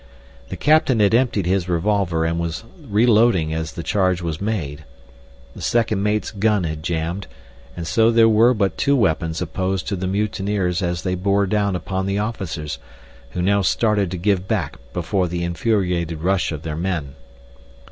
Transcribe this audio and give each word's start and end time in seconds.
The 0.49 0.57
captain 0.57 0.99
had 0.99 1.13
emptied 1.13 1.45
his 1.45 1.69
revolver 1.69 2.25
and 2.25 2.39
was 2.39 2.63
reloading 2.89 3.53
as 3.53 3.73
the 3.73 3.83
charge 3.83 4.19
was 4.19 4.41
made. 4.41 4.83
The 5.55 5.61
second 5.61 6.01
mate's 6.01 6.31
gun 6.31 6.63
had 6.63 6.81
jammed, 6.81 7.27
and 7.77 7.85
so 7.85 8.09
there 8.09 8.27
were 8.27 8.55
but 8.55 8.79
two 8.79 8.95
weapons 8.95 9.43
opposed 9.43 9.87
to 9.89 9.95
the 9.95 10.07
mutineers 10.07 10.81
as 10.81 11.03
they 11.03 11.13
bore 11.13 11.45
down 11.45 11.75
upon 11.75 12.07
the 12.07 12.17
officers, 12.17 12.79
who 13.33 13.43
now 13.43 13.61
started 13.61 14.09
to 14.09 14.17
give 14.17 14.47
back 14.47 14.77
before 14.91 15.27
the 15.27 15.43
infuriated 15.43 16.21
rush 16.23 16.51
of 16.51 16.63
their 16.63 16.75
men. 16.75 17.13